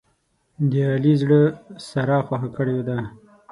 د 0.69 0.71
علي 0.91 1.13
زړه 1.21 1.41
ساره 1.87 2.17
خوښه 2.27 2.49
کړې 2.57 2.77
ده. 2.87 2.97